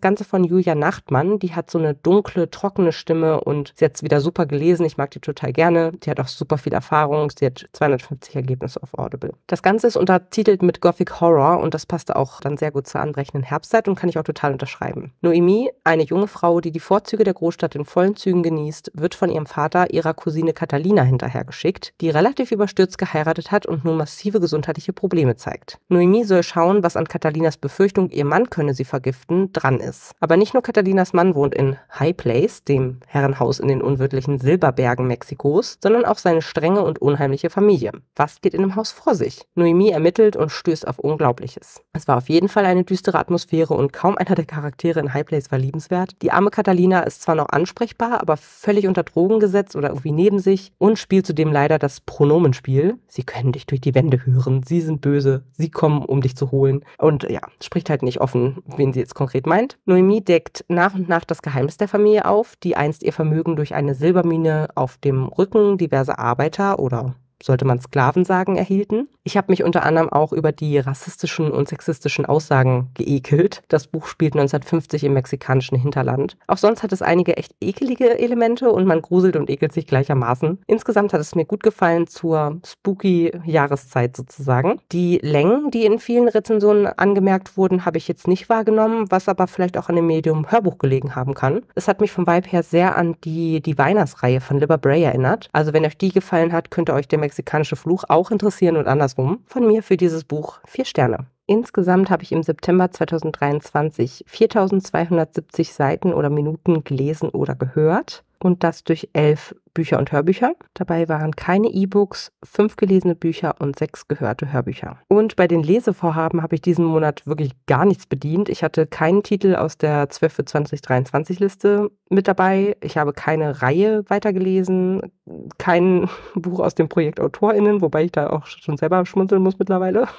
[0.00, 1.38] Ganze von Julia Nachtmann.
[1.38, 4.86] Die hat so eine dunkle, trockene Stimme und sie hat es wieder super gelesen.
[4.86, 5.92] Ich mag die total gerne.
[5.92, 7.30] Die hat auch super viel Erfahrung.
[7.36, 9.32] Sie hat 250 Ergebnisse auf Audible.
[9.46, 13.00] Das Ganze ist untertitelt mit Gothic Horror und das passte auch dann sehr gut zur
[13.00, 15.12] anbrechenden Herbstzeit und kann ich auch total unterschreiben.
[15.20, 19.30] Noemi, eine junge Frau, die die Vorzüge der Großstadt in vollen Zügen genießt, wird von
[19.30, 24.92] ihrem Vater ihrer Cousine Catalina hinterhergeschickt, die relativ überstürzt geheiratet hat und nun massive gesundheitliche
[24.92, 25.78] Probleme zeigt.
[25.88, 30.14] Noemi soll schauen, was an Catalinas Befürchtung, ihr Mann könne sie vergiften, dran ist.
[30.18, 35.06] Aber nicht nur Catalinas Mann wohnt in High Place, dem Herrenhaus in den unwirtlichen Silberbergen
[35.06, 37.92] Mexikos, sondern auch seine strenge und unheimliche Familie.
[38.16, 39.46] Was geht in dem Haus vor sich?
[39.54, 41.82] Noemi ermittelt und stößt auf Unglaubliches.
[41.92, 45.24] Es war auf jeden Fall eine düstere Atmosphäre und kaum einer der Charaktere in High
[45.24, 46.20] Place war liebenswert.
[46.22, 50.38] Die arme Catalina ist zwar noch ansprechbar, aber völlig unter Drogen gesetzt oder irgendwie neben
[50.38, 52.98] sich und spielt zudem leider das Pronomenspiel.
[53.08, 56.50] Sie können dich durch die Wände hören, sie sind böse, sie kommen, um dich zu
[56.50, 56.84] holen.
[56.98, 59.78] Und ja, spricht halt nicht offen, wen sie jetzt konkret meint.
[59.84, 63.74] Noemi deckt nach und nach das Geheimnis der Familie auf, die einst ihr Vermögen durch
[63.74, 69.08] eine Silbermine auf dem Rücken diverser Arbeiter oder sollte man Sklaven sagen, erhielten.
[69.24, 73.62] Ich habe mich unter anderem auch über die rassistischen und sexistischen Aussagen geekelt.
[73.68, 76.36] Das Buch spielt 1950 im mexikanischen Hinterland.
[76.46, 80.58] Auch sonst hat es einige echt ekelige Elemente und man gruselt und ekelt sich gleichermaßen.
[80.66, 84.80] Insgesamt hat es mir gut gefallen zur spooky Jahreszeit sozusagen.
[84.92, 89.46] Die Längen, die in vielen Rezensionen angemerkt wurden, habe ich jetzt nicht wahrgenommen, was aber
[89.46, 91.62] vielleicht auch an dem Medium Hörbuch gelegen haben kann.
[91.74, 95.48] Es hat mich vom Vibe her sehr an die, die Weihnachtsreihe von Liber Bray erinnert.
[95.52, 98.86] Also wenn euch die gefallen hat, könnt ihr euch der mexikanische Fluch auch interessieren und
[98.86, 99.42] andersrum.
[99.46, 101.26] Von mir für dieses Buch vier Sterne.
[101.46, 108.84] Insgesamt habe ich im September 2023 4270 Seiten oder Minuten gelesen oder gehört und das
[108.84, 110.54] durch elf Bücher und Hörbücher.
[110.72, 114.98] Dabei waren keine E-Books, fünf gelesene Bücher und sechs gehörte Hörbücher.
[115.08, 118.48] Und bei den Lesevorhaben habe ich diesen Monat wirklich gar nichts bedient.
[118.48, 122.76] Ich hatte keinen Titel aus der 12 für 2023 Liste mit dabei.
[122.80, 125.12] Ich habe keine Reihe weitergelesen,
[125.58, 130.08] kein Buch aus dem Projekt AutorInnen, wobei ich da auch schon selber schmunzeln muss mittlerweile.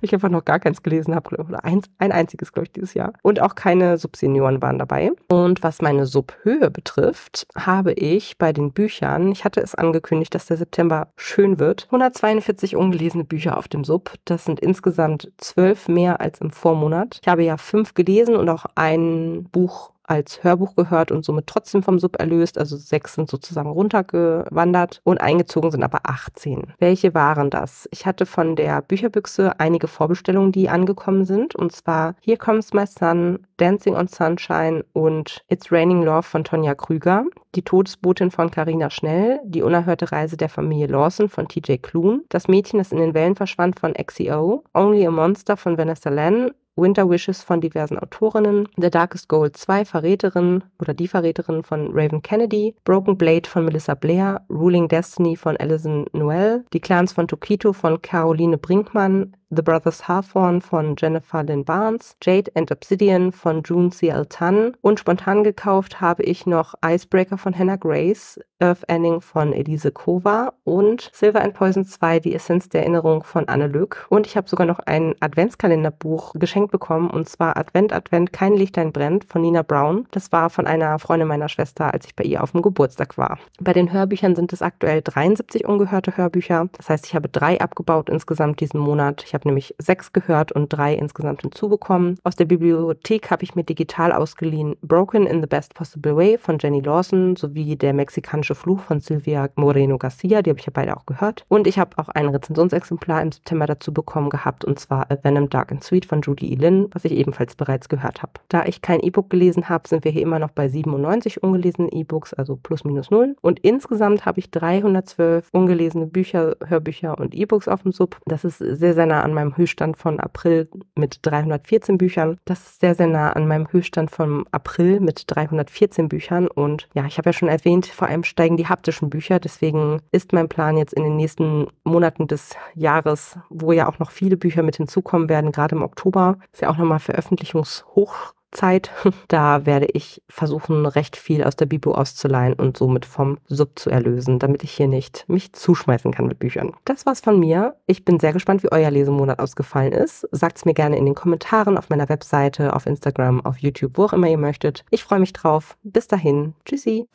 [0.00, 3.12] Ich einfach noch gar keins gelesen habe, oder eins, ein einziges, glaube ich, dieses Jahr.
[3.22, 5.12] Und auch keine Subsenioren waren dabei.
[5.28, 10.46] Und was meine Subhöhe betrifft, habe ich bei den Büchern, ich hatte es angekündigt, dass
[10.46, 14.14] der September schön wird, 142 ungelesene Bücher auf dem Sub.
[14.24, 17.18] Das sind insgesamt zwölf mehr als im Vormonat.
[17.22, 21.82] Ich habe ja fünf gelesen und auch ein Buch als Hörbuch gehört und somit trotzdem
[21.82, 22.58] vom Sub erlöst.
[22.58, 26.74] Also sechs sind sozusagen runtergewandert und eingezogen sind aber 18.
[26.78, 27.88] Welche waren das?
[27.92, 31.54] Ich hatte von der Bücherbüchse einige Vorbestellungen, die angekommen sind.
[31.54, 36.74] Und zwar Here Comes My Son, Dancing on Sunshine und It's Raining Love von Tonja
[36.74, 42.24] Krüger, Die Todesbotin von Carina Schnell, Die unerhörte Reise der Familie Lawson von TJ Klun,
[42.30, 46.50] Das Mädchen, das in den Wellen verschwand von XEO, Only a Monster von Vanessa Len
[46.80, 52.22] Winter Wishes von diversen Autorinnen, The Darkest Gold 2 Verräterin oder Die Verräterin von Raven
[52.22, 57.72] Kennedy, Broken Blade von Melissa Blair, Ruling Destiny von Alison Noel, Die Clans von Tokito
[57.72, 63.90] von Caroline Brinkmann, The Brothers Hawthorne von Jennifer Lynn Barnes, Jade and Obsidian von June
[63.90, 64.26] C.L.
[64.26, 69.90] Tan und spontan gekauft habe ich noch Icebreaker von Hannah Grace, Earth Ending von Elise
[69.90, 74.06] Kova und Silver and Poison 2, die Essenz der Erinnerung von Anne Lück.
[74.08, 78.92] Und ich habe sogar noch ein Adventskalenderbuch geschenkt bekommen und zwar Advent, Advent, kein Lichtlein
[78.92, 80.06] brennt von Nina Brown.
[80.12, 83.40] Das war von einer Freundin meiner Schwester, als ich bei ihr auf dem Geburtstag war.
[83.60, 86.68] Bei den Hörbüchern sind es aktuell 73 ungehörte Hörbücher.
[86.76, 89.24] Das heißt, ich habe drei abgebaut insgesamt diesen Monat.
[89.26, 92.18] Ich habe nämlich sechs gehört und drei insgesamt hinzubekommen.
[92.24, 96.58] Aus der Bibliothek habe ich mir digital ausgeliehen Broken in the Best Possible Way von
[96.58, 100.42] Jenny Lawson sowie der mexikanische Fluch von Silvia Moreno Garcia.
[100.42, 101.44] Die habe ich ja beide auch gehört.
[101.48, 105.48] Und ich habe auch ein Rezensionsexemplar im September dazu bekommen gehabt und zwar A Venom
[105.48, 106.56] Dark and Sweet von Judy E.
[106.56, 108.32] Lynn, was ich ebenfalls bereits gehört habe.
[108.48, 112.34] Da ich kein E-Book gelesen habe, sind wir hier immer noch bei 97 ungelesenen E-Books,
[112.34, 113.36] also plus minus null.
[113.40, 118.18] Und insgesamt habe ich 312 ungelesene Bücher, Hörbücher und E-Books auf dem Sub.
[118.26, 122.38] Das ist sehr, sehr nah an meinem Höchststand von April mit 314 Büchern.
[122.44, 126.48] Das ist sehr, sehr nah an meinem Höchststand vom April mit 314 Büchern.
[126.48, 129.40] Und ja, ich habe ja schon erwähnt, vor allem steigen die haptischen Bücher.
[129.40, 134.10] Deswegen ist mein Plan jetzt in den nächsten Monaten des Jahres, wo ja auch noch
[134.10, 138.90] viele Bücher mit hinzukommen werden, gerade im Oktober, ist ja auch nochmal Veröffentlichungshoch Zeit.
[139.28, 143.90] Da werde ich versuchen, recht viel aus der Bibo auszuleihen und somit vom Sub zu
[143.90, 146.74] erlösen, damit ich hier nicht mich zuschmeißen kann mit Büchern.
[146.84, 147.76] Das war's von mir.
[147.86, 150.26] Ich bin sehr gespannt, wie euer Lesemonat ausgefallen ist.
[150.32, 154.12] Sagt's mir gerne in den Kommentaren auf meiner Webseite, auf Instagram, auf YouTube, wo auch
[154.12, 154.84] immer ihr möchtet.
[154.90, 155.76] Ich freue mich drauf.
[155.82, 156.54] Bis dahin.
[156.64, 157.06] Tschüssi.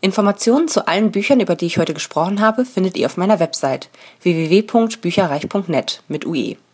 [0.00, 3.90] Informationen zu allen Büchern, über die ich heute gesprochen habe, findet ihr auf meiner Website
[4.22, 6.56] www.bücherreich.net mit UE.